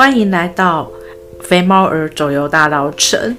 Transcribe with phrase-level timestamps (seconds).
[0.00, 0.90] 欢迎来到
[1.42, 3.36] 肥猫儿走游大稻埕。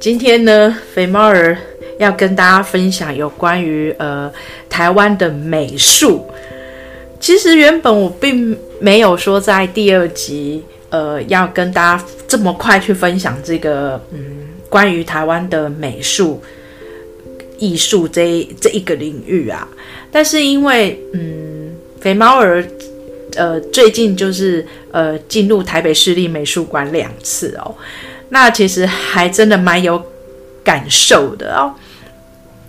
[0.00, 1.56] 今天呢，肥猫儿
[2.00, 4.28] 要跟大家分享有关于呃
[4.68, 6.26] 台湾的美术。
[7.20, 16.42] 其实原本我并没有说在第二集呃要跟大家这么快去分享这个嗯关于台湾的美术
[17.56, 19.68] 艺术这这一个领域啊，
[20.10, 21.70] 但是因为嗯
[22.00, 22.66] 肥猫儿。
[23.36, 27.74] 呃，最近就是呃进入台北市立美术馆两次哦，
[28.30, 30.02] 那其实还真的蛮有
[30.64, 31.74] 感受的哦。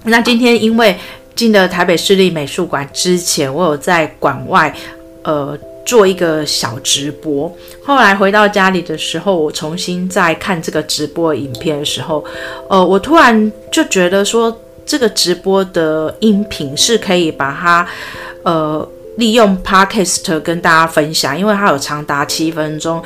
[0.04, 0.96] 那今天因为
[1.36, 4.76] 进了台北市立美术馆之前，我有在馆外
[5.24, 7.52] 呃做一个小直播，
[7.84, 12.24] 后来回到家里的时候，我重新在看这个直播影片的时候，
[12.70, 17.88] 呃，我突然就觉得说，这个直播的音频是可以把它
[18.44, 18.88] 呃。
[19.20, 23.04] 利用 Podcast 跟大家分享，因为它有长达七分钟，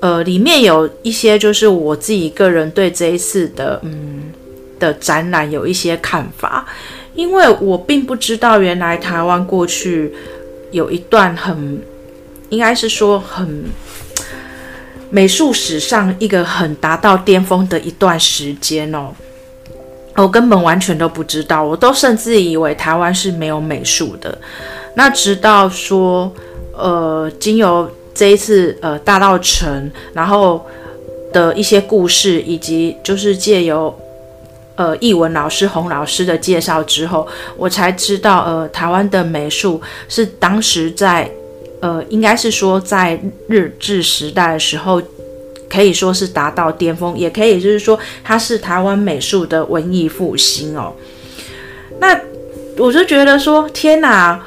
[0.00, 4.32] 呃，里面有一些就是我自己个人对这一次的嗯
[4.78, 6.64] 的展览有一些看法，
[7.14, 10.14] 因为我并不知道原来台湾过去
[10.70, 11.82] 有一段很
[12.50, 13.64] 应该是说很
[15.10, 19.12] 美术史上一个很达到巅峰的一段时间哦，
[20.14, 24.38] 我根本完全都不知道，我都甚至以为台湾是没有美术的。
[24.94, 26.32] 那直到说，
[26.72, 30.66] 呃，经由这一次呃大稻城，然后
[31.32, 33.96] 的一些故事，以及就是借由
[34.74, 37.26] 呃艺文老师洪老师的介绍之后，
[37.56, 41.30] 我才知道，呃，台湾的美术是当时在
[41.80, 45.00] 呃应该是说在日治时代的时候，
[45.68, 50.92] 可以说是达到巅峰，也可以就是说它是台湾美术的文艺复兴哦。
[52.00, 52.18] 那
[52.78, 54.40] 我就觉得说，天哪！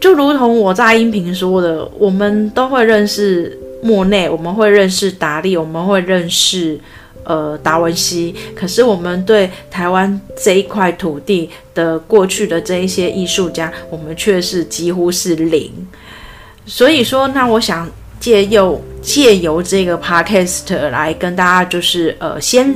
[0.00, 6.78] 就如同我在音频说的，我们都会认识莫内，我们会认识达利，我们会认识
[7.24, 8.34] 呃达文西。
[8.54, 15.70] 可是我们对台湾这一块土地的过去的这一些艺术家，我们却是几乎是零。
[16.66, 17.90] 所以说，那我想
[18.20, 22.74] 借由借由这个 podcast 来跟大家，就是呃先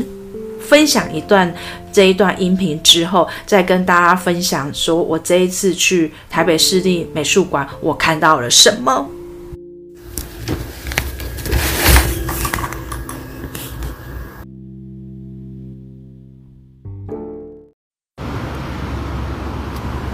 [0.60, 1.54] 分享一段。
[1.92, 9.08] 这一段音频之后，再跟大家分享，说我这一次去台北市立美术馆，我看到了什么。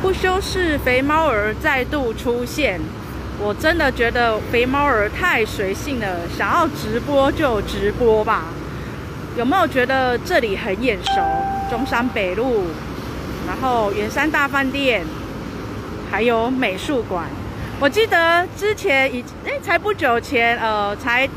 [0.02, 2.80] 不修饰肥猫儿再度出现，
[3.40, 8.44] 我真的觉得肥猫儿太随性了，想要直播就直播吧。
[9.36, 11.20] 有没有觉得这里很眼熟？
[11.70, 12.64] 中山北路，
[13.46, 15.04] 然后圆山大饭店，
[16.10, 17.24] 还有美术馆。
[17.78, 21.28] 我记得之前已哎才不久前，呃，才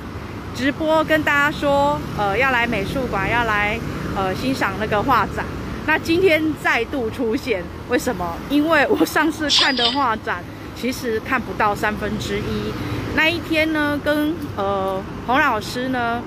[0.56, 3.80] 直播跟大家说，呃，要来美术馆，要来
[4.16, 5.46] 呃欣赏那个画展。
[5.86, 8.36] 那今天再度出现，为什么？
[8.50, 10.44] 因为我上次看的画展，
[10.76, 12.72] 其实看不到三分之一。
[13.16, 16.22] 那一天呢，跟呃洪老师呢，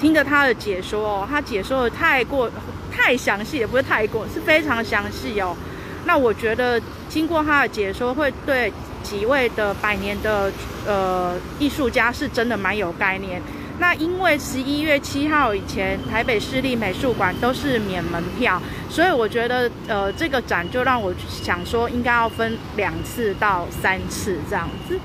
[0.00, 2.50] 听着他的解说哦，他解说的太过。
[2.92, 5.56] 太详细也不是太过，是非常详细哦。
[6.04, 8.72] 那我觉得经过他的解说，会对
[9.02, 10.52] 几位的百年的
[10.86, 13.40] 呃艺术家是真的蛮有概念。
[13.78, 18.60] 那因为十一月七号以前，台北市立美术馆都是免门票，
[18.90, 24.98] 所以我觉得呃这个展就让我想说，应该要分两次到三次这样子。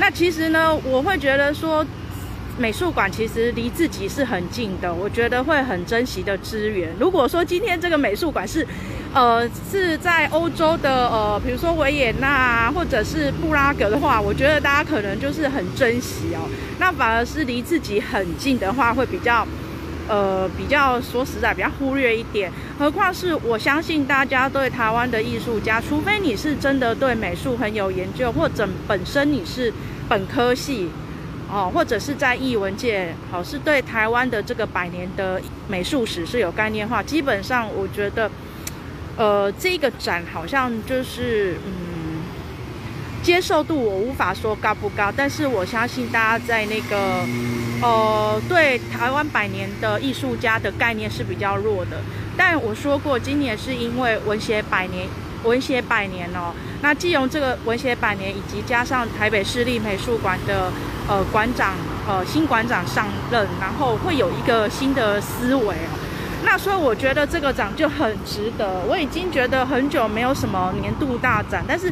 [0.00, 1.86] 那其实呢，我会觉得说。
[2.56, 6.88] 美术馆其实离自己是很近的，我觉得会很珍惜的资源。
[7.00, 8.64] 如果说今天这个美术馆是，
[9.12, 16.48] 呃，是在欧洲的，呃，比如说维也纳或者是布拉格的话，我觉得大家可能就是很珍惜哦。
[16.78, 19.44] 那反而是离自己很近的话，会比较，
[20.08, 22.52] 呃，比较说实在比较忽略一点。
[22.78, 29.72] 何况是我相信大家对台湾的艺术家，除非你是真的对美术很有研究，或者本身你是
[30.08, 30.88] 本科系。
[31.54, 37.00] 哦，或者是在艺文界，好，是对台湾的这个百年的美术史是有概念化。
[37.00, 38.28] 基本上，我觉得，
[39.16, 42.24] 呃，这个展好像就是，嗯，
[43.22, 47.24] 接受度我无法说高不高，但是我相信大家在那个，
[47.80, 52.00] 呃，对台湾百年的艺术家的概念是比较弱的。
[52.36, 55.06] 但我说过，今年是因为文学百年。
[55.44, 60.70] 文学百年哦，那既用这个文学百年，以及加上台北市立美术馆的
[61.08, 61.72] 呃馆长
[62.06, 65.88] 呃新馆长上任，然后会有一个新的思维哦，
[66.44, 68.82] 那所以我觉得这个展就很值得。
[68.86, 71.90] 我已经觉得很久没有什么年度大展，但是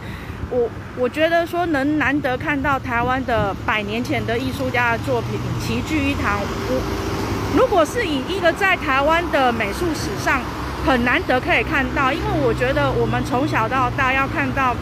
[0.51, 0.69] 我
[0.99, 10.43] 我觉得说能难得看到台湾的百年前的艺术家的作品齐聚一堂，我如果是以一个在台湾的美术史上
[10.87, 14.75] 很难得可以看到，因为我觉得我们从小到大要看到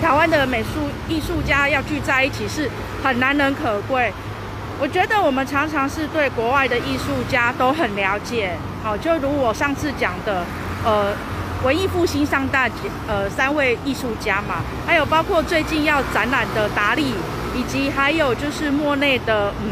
[0.00, 2.70] 台湾的美术艺术家要聚在一起是
[3.02, 4.12] 很难能可贵。
[4.80, 10.44] 我觉得我们常常是对国外的艺术家都很了解，好，就如我上次讲的，
[10.84, 11.12] 呃。
[11.62, 12.68] 文艺复兴上大
[13.06, 17.14] 呃三位艺术家嘛，还有包括最近要展览的达利，
[17.54, 19.70] 以及还有就是莫内的嗯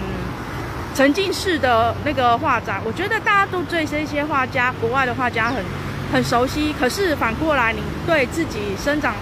[0.95, 5.65] 沉浸式的那个画展，我觉得大家都对这些画家，国外的画家很
[6.13, 6.75] 很熟悉。
[6.79, 9.15] 可是反过来，你对自己生长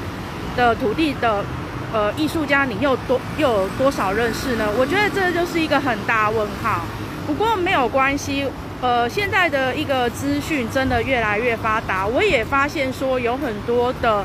[0.56, 1.44] 的土地的
[1.92, 4.66] 呃艺术家，你又多又有多少认识呢？
[4.78, 6.82] 我觉得这就是一个很大问号。
[7.26, 8.46] 不过没有关系。
[8.80, 14.24] 呃，现在的一个资讯真的越来越发达，我也发现说有很多的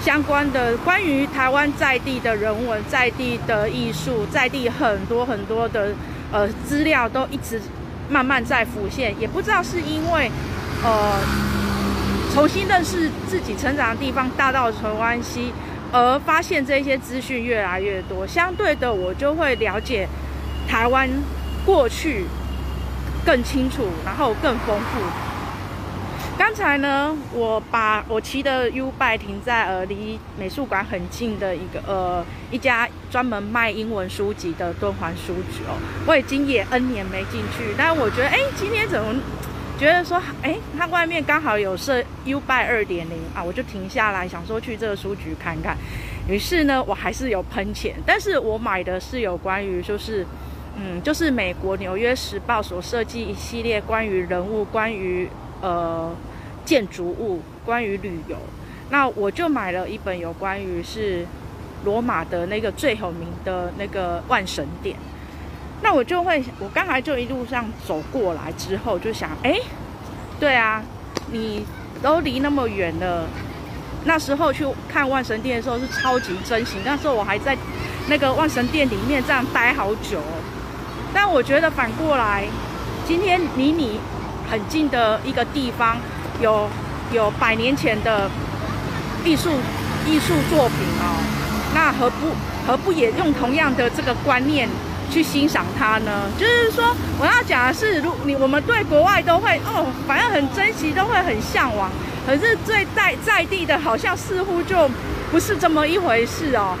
[0.00, 5.90] 相关的关于台湾在地的人文、在地的艺术、在地很多很多的
[6.32, 7.60] 呃资料都一直
[8.08, 10.30] 慢慢在浮现，也不知道是因为
[10.82, 11.20] 呃
[12.32, 15.52] 重新认识自己成长的地方大稻埕湾溪，
[15.92, 20.08] 而发现这些资讯越来越多，相对的我就会了解
[20.66, 21.08] 台湾
[21.64, 22.24] 过去。
[23.24, 25.00] 更清楚，然后更丰富。
[26.36, 35.78] 刚才呢，我把我骑的 U 拜停在呃离美术馆很近的一个呃一家专门卖英文书籍的敦煌书局哦。
[36.06, 39.14] 我已经也 N 年没进去，但我觉得哎，今天怎么
[39.78, 45.76] 觉得说哎，它外面刚好有设 U by 二点零啊，我就停下来想说去这个书局看看。
[46.26, 50.26] 于是呢，我还是有喷钱，但是我买的是有关于就是。
[50.74, 55.28] 嗯，就是美国《纽约时报》所设计一系列关于人物、关于
[55.60, 56.10] 呃
[56.64, 58.38] 建筑物、关于旅游。
[58.88, 61.26] 那我就买了一本有关于是
[61.84, 64.96] 罗马的那个最有名的那个万神殿。
[65.82, 69.56] 那我就会，我刚才就一路上走过来之后，就想，哎，
[70.38, 70.82] 对啊，
[71.32, 71.66] 你
[72.00, 73.26] 都离那么远了。
[74.04, 77.56] 那时候去看万神殿的时候是超级珍惜，那时候我还在
[78.08, 80.20] 那个万神殿里面这样待好久。
[81.12, 82.44] 但我觉得反过来，
[83.06, 84.00] 今天离你
[84.50, 85.98] 很近的一个地方，
[86.40, 86.68] 有
[87.12, 88.30] 有百年前的
[89.24, 89.50] 艺术
[90.06, 91.41] 艺术作品哦，
[91.74, 92.34] 那何不
[92.66, 94.68] 何不也用同样的这个观念
[95.10, 96.30] 去欣赏它呢？
[96.38, 101.90] 就是说，我要讲的是，如你我们对国外都会哦，反正很珍惜，都会很向往，
[102.26, 104.88] 可是最在在地的，好像似乎就
[105.30, 106.76] 不是这么一回事哦。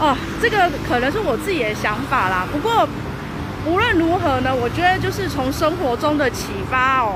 [0.00, 2.88] 哦，这个可能是我自己的想法啦，不过。
[3.64, 7.14] 无论如何呢，我觉得就是从生活中的启发哦，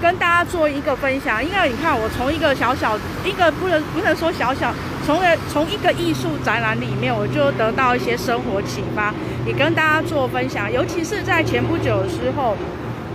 [0.00, 1.44] 跟大家做一个分享。
[1.44, 4.72] 因为你看，我从一个小小一个不能不能说小小，
[5.08, 9.14] 从从一个艺术展览里面，我就得到一些生活启发，
[9.46, 10.70] 也跟大家做分享。
[10.70, 12.54] 尤其是在前不久的时候，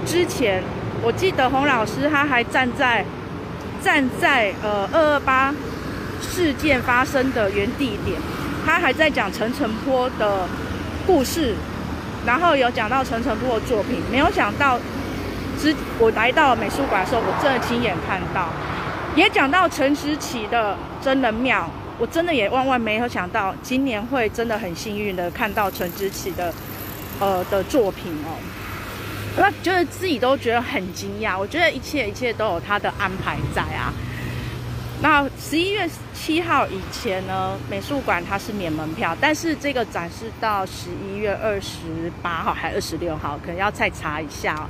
[0.04, 0.64] 之前
[1.04, 3.06] 我记得洪老师他还站在
[3.80, 5.54] 站在呃二二八
[6.20, 8.20] 事件发生的原地点，
[8.66, 10.48] 他还在讲陈澄波的
[11.06, 11.54] 故事。
[12.26, 14.80] 然后有讲到陈澄波的作品，没有想到，
[15.60, 18.50] 之我来到美术馆的时候，我真的亲眼看到，
[19.16, 21.70] 也讲到陈植棋的真人庙，
[22.00, 26.54] 我真的也万万没有想到，今年会真的很幸运的看到陈植棋的，
[27.20, 28.38] 呃的作品哦，
[29.38, 33.94] 那就是自己都觉得很惊讶，我觉得一切一切都有他的安排在啊。
[35.02, 44.64] 那十一月七号以前呢，美术馆它是免门票，但是这个展示到十一月二十八号还二十六号，可能要再查一下哦。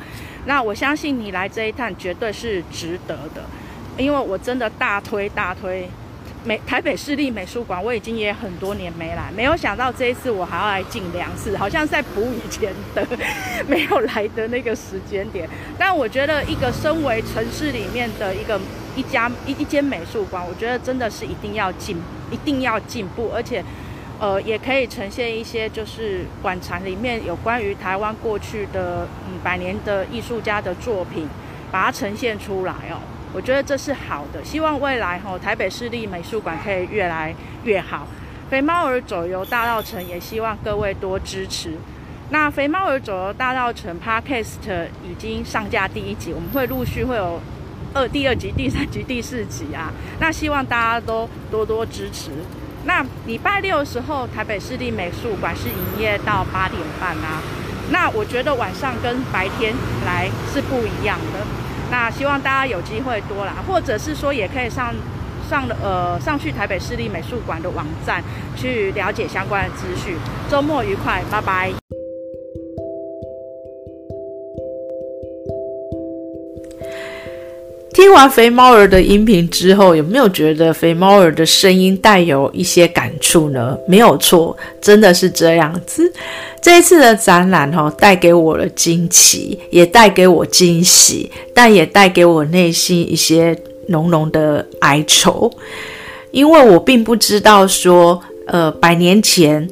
[0.46, 3.44] 那我相信你来这一趟绝对是值得的，
[3.96, 5.88] 因为我真的大推大推
[6.43, 13.05] 美台北市立美术馆，我已经也很多年没来，没有想到这一次我还要来进两次，好像在补以前的
[13.67, 15.50] 没有来的那个时间点。
[15.77, 18.59] 但我觉得一个身为城市里面的一个。
[18.95, 21.97] 一家一一间美术馆，我觉得真的是一定要进，
[22.29, 23.65] 一定要进步，而且，
[24.19, 31.27] 呃，也可以呈现一些就是馆藏里面有关于台湾过去的嗯百年的艺术家的作品，
[31.71, 33.01] 把它呈现出来哦。
[33.34, 38.08] 我觉得这是好的，希望未来吼、哦、台北市立美术馆可以越来越好。
[38.50, 41.74] 肥猫儿走游大道城，也希望各位多支持。
[42.30, 47.40] 那肥猫儿走游大道城 Podcast 已经上架第一集，我们会陆续会有。
[47.96, 52.32] 二第二集、第三集、第四集啊，那希望大家都多多支持。
[52.86, 57.40] 那礼拜六的时候，台北市立美术馆是营业到八点半啊。
[57.92, 59.75] 那我觉得晚上跟白天
[60.08, 61.46] 来是不一样的。
[61.92, 64.94] 那希望大家有机会多来，或者是说也可以上
[65.50, 68.24] 上呃上去台北市立美术馆的网站
[68.56, 70.16] 去了解相关的资讯。
[70.50, 72.02] 周末愉快，拜拜。
[77.93, 83.77] 听完肥猫儿的音频之后，有没有觉得肥猫儿的声音带有一些感触呢？
[83.88, 86.12] 没有错，真的是这样子。
[86.59, 93.55] 这一次的展览哈，带给我了惊奇，也带给我惊喜，但也带给我内心一些
[93.88, 95.51] 浓浓的哀愁，
[96.31, 99.69] 因为我并不知道说，呃，百年前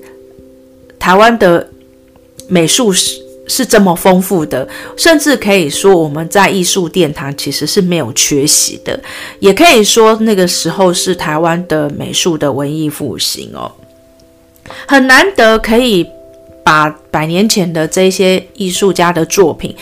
[1.00, 1.70] 台湾的
[2.48, 3.21] 美术史。
[3.52, 4.66] 是这么丰富的，
[4.96, 8.98] 甚至可以说我们在艺术殿堂其实是没有缺席的，
[9.40, 13.70] 也可以说那个时候是台湾的美术的文艺复兴哦，
[14.88, 16.08] 很难得可以
[16.64, 19.76] 把百年前的这些艺术家的作品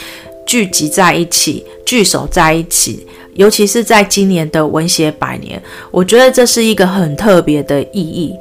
[0.48, 5.62] 聚集在一起，聚首在一起，尤其是在今年的文协百年，
[5.92, 8.34] 我觉得这是一个很特别的意义，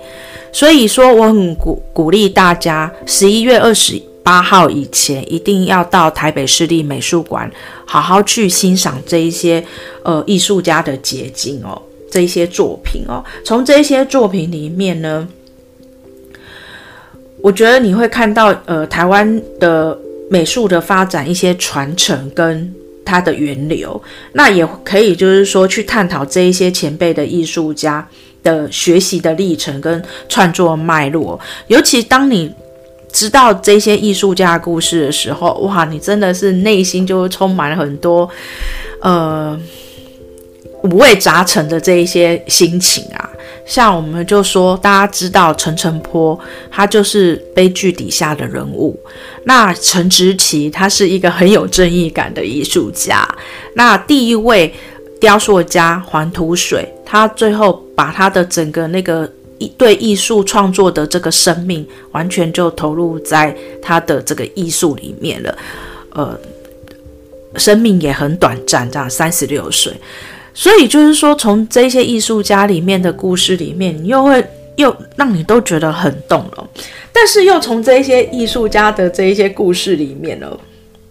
[0.51, 4.03] 所以说我很鼓鼓励大家十一月二十。
[4.29, 7.51] 八号以前一定要到台北市立美术馆，
[7.87, 9.65] 好好去欣赏这一些
[10.03, 11.81] 呃艺术家的结晶哦，
[12.11, 13.25] 这一些作品哦。
[13.43, 15.27] 从这些作品里面呢，
[17.41, 22.71] 我觉得你会看到呃台湾的美术的发展一些传承跟
[23.07, 23.99] 它的源流，
[24.35, 28.07] 那也可以就是说去探讨这一些前辈的艺术家
[28.43, 32.53] 的学习的历程跟创作脉络，尤其当你。
[33.19, 38.31] 知道这些艺术家故事的时候，哇，你真的是内心就充满了很多，
[39.01, 39.59] 呃，
[40.85, 43.29] 五味杂陈的这一些心情啊。
[43.67, 46.39] 像我们就说，大家知道陈澄波，
[46.71, 48.97] 他就是悲剧底下的人物。
[49.43, 53.29] 那陈植棋，他是一个很有正义感的艺术家。
[53.75, 54.73] 那第一位
[55.21, 59.29] 雕塑家黄土水，他最后把他的整个那个。
[59.77, 65.59] 对艺术创作的这个生命，完全就投入在他的这个艺术里面了。
[66.11, 66.39] 呃，
[67.57, 69.93] 生命也很短暂，这样三十六岁。
[70.55, 74.45] 所以就是说，从这些艺术家里面的故事里面，你又会
[74.77, 76.69] 又让你都觉得很动容。
[77.13, 80.57] 但是又从这些艺术家的这一些故事里面呢，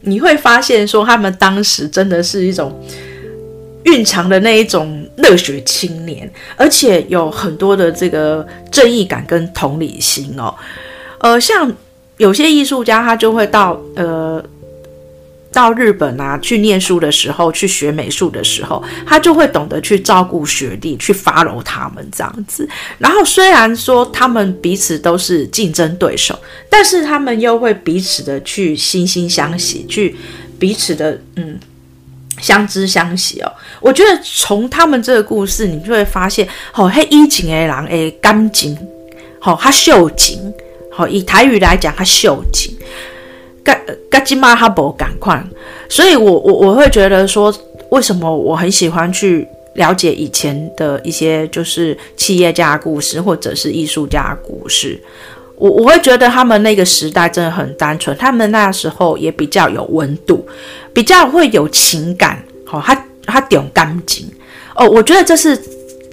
[0.01, 2.74] 你会发现说，他们当时真的是一种。
[3.88, 10.53] 蕴藏的那一种热血青年，而且有很多的这个正义感跟同理心哦。
[11.20, 11.72] 呃，像
[12.17, 14.44] 有些艺术家，他就会到呃
[15.53, 22.67] 到日本啊去念书的时候，去学美术的时候，他就会懂得去照顾学弟，去 follow 他们这样子。
[22.98, 26.38] 然后虽然说他们彼此都是竞争对手，
[26.70, 30.13] 但是他们又会彼此的去惺惺相惜，去
[30.60, 31.58] 彼此的嗯。
[32.48, 33.51] 相知相惜哦，
[33.82, 38.77] 我觉得从他们这个故事，你就会发现，吼，嘿，以前的人诶，干净，
[39.42, 40.54] 吼，他秀情，
[40.89, 42.74] 吼，以台语来讲，他秀情，
[43.66, 43.77] 干
[44.10, 45.44] 干今嘛他不赶快，
[45.89, 47.54] 所以我我我会觉得说，
[47.92, 54.98] 为什么我很喜欢去了解以前的一些就是企业家故事，或者是艺术家故事。
[55.58, 60.48] 我我会觉得他们那个时代真的很单纯，他们那时候也比较有温度，
[60.94, 64.32] 比较会有情感，好、他他懂感情
[64.76, 65.60] 哦，我觉得这是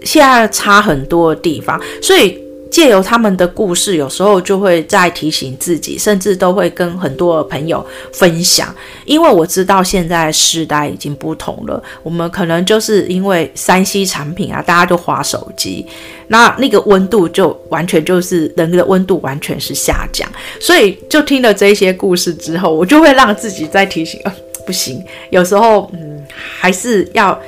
[0.02, 2.42] 现在差很多的地方，所以。
[2.70, 8.74] 借由他们的故事，有时候就会再提醒自己，甚至都会跟很多朋友分享。
[9.04, 15.86] 因为我知道现在时代已经不同了，我们可能就是因为三 C 产品啊，大家就滑手机，
[16.28, 20.28] 那那个温度就完全就是人的温度完全是下降。
[20.58, 24.34] 所以就听了这些故事之后，我就会让自己再提醒，呃，
[24.66, 26.24] 不行，有时候嗯，
[26.58, 27.40] 还是要。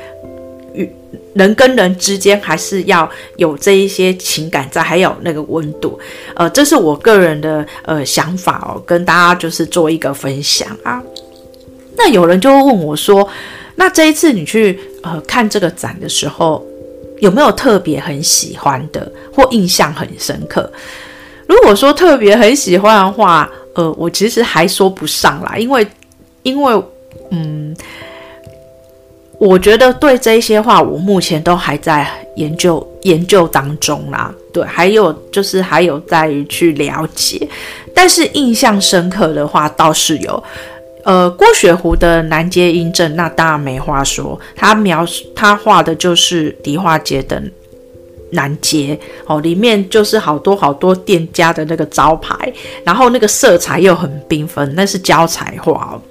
[1.37, 5.99] 人跟人之间还是要有这一些情感在，还有那个温度，
[6.35, 11.03] 呃，这是我个人的呃想法哦，跟大家就是做一个分享啊。
[11.95, 13.29] 那有人就会问我说，
[13.75, 16.67] 那这一次你去呃看这个展的时候，
[17.21, 20.73] 有没有特别很喜欢的或印象很深刻？
[21.47, 25.87] 如果说特别很喜欢的话，呃，我其实还说不上来，因为
[26.43, 26.83] 因为
[27.31, 27.77] 嗯。
[29.39, 34.35] 我觉得对这些话，我目前都还在研究研究当中啦。
[34.53, 37.47] 对，还有就是还有在于去了解，
[37.95, 40.43] 但是印象深刻的话倒是有。
[41.05, 44.41] 呃，郭雪湖的南街英镇，那当然没话说。
[44.57, 47.41] 他描他画的就是迪化街的
[48.31, 52.53] 南街哦，里面就是好多好多店家的那个招牌，
[52.83, 56.03] 然后那个色彩又很缤纷，那是胶彩画哦。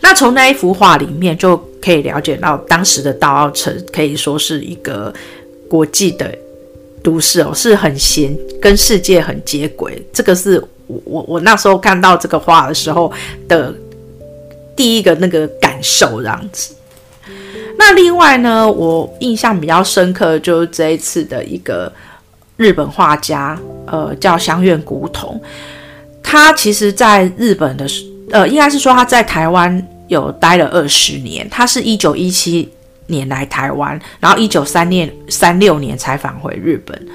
[0.00, 1.54] 那从那一幅画里面就
[1.86, 5.14] 可以了解到，当时的道奥城可以说是一个
[5.70, 6.36] 国际的
[7.00, 10.04] 都市哦，是很闲跟世界很接轨。
[10.12, 13.12] 这个是我我我那时候看到这个画的时候
[13.46, 13.72] 的
[14.74, 16.74] 第一个那个感受，这样子。
[17.78, 21.92] 那另外呢，我印象比较深刻的就是这一次的一个
[22.56, 25.40] 日本画家，呃，叫香苑古统。
[26.20, 27.86] 他其实在日本的，
[28.32, 31.48] 呃，应该是说他在台湾有待了二十年。
[31.50, 32.68] 他是一九一七
[33.06, 37.08] 年来台湾，然后一九三六三六年才返回日本。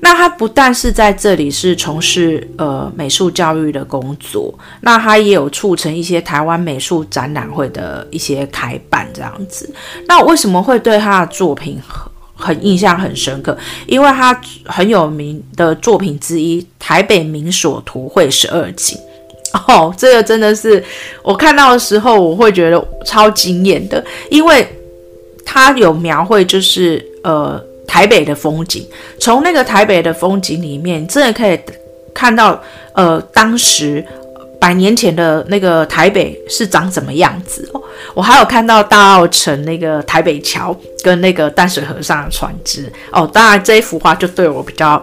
[0.00, 9.68] 那他不但是在这里是从事呃美术教育的工作，那他也有促成一些台湾美术展览会的一些开办这样子。
[10.06, 13.56] 那我为什么会对他的作品很很印象很深刻？
[13.86, 18.96] 因为他很有名的作品之一《台北民所图绘十二景》
[19.52, 20.82] 哦，这个真的是
[21.22, 24.66] 我看到的时候我会觉得超惊艳的，因为
[25.44, 27.62] 他有描绘就是呃。
[27.88, 28.84] 台北的风景，
[29.20, 31.58] 从那个台北的风景里面，真的可以
[32.12, 32.60] 看到，
[32.92, 34.04] 呃，当时
[34.60, 37.80] 百年前的那个台北是长什么样子哦。
[38.12, 43.24] 我还有看到大澳城那个台北桥跟那个淡水河上的船只哦。
[43.32, 45.02] 当然，这一幅画就对我比较，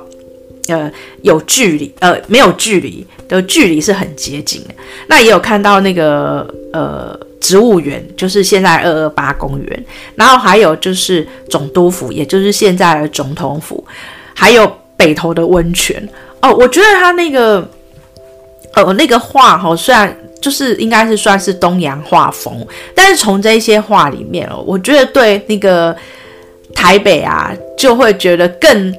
[0.67, 0.91] 呃，
[1.21, 4.73] 有距离，呃，没有距离的距离是很接近的。
[5.07, 7.19] 那也有看到那个，呃。
[7.43, 13.85] 植物园就是现在二二八公园，然后还有就是总督府，也就是现在的总统府，
[14.33, 14.65] 还有
[14.95, 16.01] 北投的温泉
[16.41, 16.53] 哦。
[16.53, 17.69] 我觉得他那个
[18.75, 25.93] 呃那个画哈，虽然就是应该是算是东洋画风，但是从这些画里面哦，我觉得对那个
[26.73, 28.95] 台北啊，就会觉得更。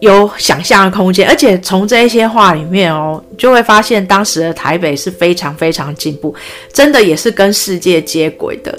[0.00, 6.34] 有想象的空间，而且从这一些画里面哦，就会发现当时的台北是非常非常进步，
[6.72, 8.76] 真的也是跟世界接轨的，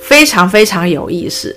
[0.00, 1.54] 非常非常有意思。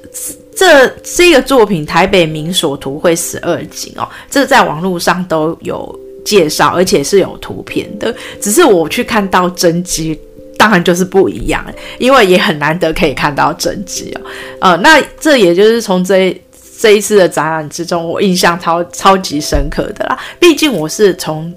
[0.55, 8.13] 这这个作品《台北民所图绘十二景》哦，这在网络上都有介绍，而且是有图片的。
[8.41, 10.19] 只是我去看到真迹，
[10.57, 11.63] 当然就是不一样，
[11.99, 14.21] 因为也很难得可以看到真迹哦。
[14.59, 16.35] 呃，那这也就是从这。
[16.83, 20.19] 这一次的展览之中，我印象超超级深刻的啦。
[20.37, 21.49] 毕竟我是从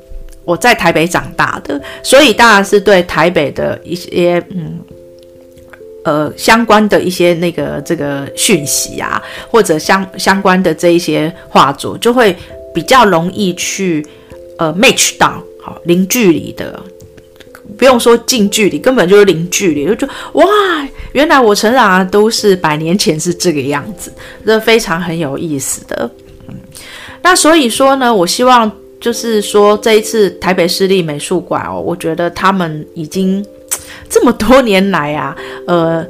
[0.44, 4.78] 我在台北长大的，所以当然是对台北的一些嗯
[6.04, 12.36] 呃相关的一些那个这个讯息啊，或者相相关的这一些画作，就会
[12.72, 14.06] 比较容易去
[14.58, 16.80] 呃 match 到好零距离的。
[17.76, 20.44] 不用说近距离，根本就是零距离，就哇，
[21.12, 24.12] 原来我成长的都是百年前是这个样子，
[24.44, 26.10] 这非常很有意思的。
[27.22, 33.44] 那所以说呢，我希望就是说这一次台北市立美术馆哦，我觉得他们已经
[34.08, 36.06] 这么多年来啊，呃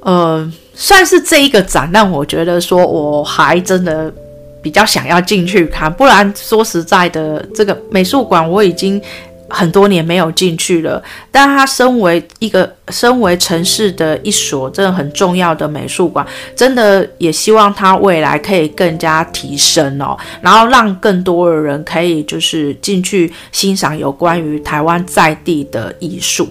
[0.00, 4.12] 呃，算是这一个展，让我觉得说我还真的
[4.60, 9.00] 比较想要进去看，不然说实在的，这个美术馆我已经。
[9.50, 26.48] 很多年没有进去了，但他身为一个身为城市的一所真的很重要的美术馆，真的也希望他未来可以更加提升哦，然后让更多的人可以就是进去欣赏有关于台湾在地的艺术。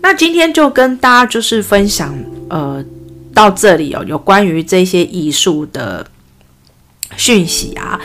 [0.00, 2.18] 那今天就跟大家就是分享
[2.48, 2.82] 呃
[3.34, 6.06] 到这里哦，有关于这些艺术的
[7.16, 8.00] 讯息啊。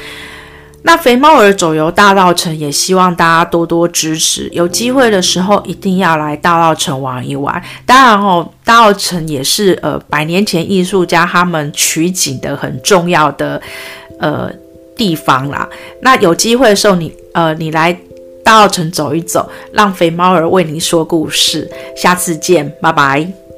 [0.84, 4.48] 那肥猫儿走游大稻城，也希望大家多多支持。
[4.54, 7.62] 有机会的时候，一定要来大稻城玩一玩。
[7.86, 13.62] 当然哦，大稻城也是呃百年前艺术家他们取景的很重要的
[14.20, 14.50] 呃
[14.96, 15.68] 地方啦。
[16.02, 17.92] 那有机会的时候你，你呃你来
[18.44, 21.70] 大稻城走一走，让肥猫儿为你说故事。
[21.96, 23.49] 下次见，拜拜。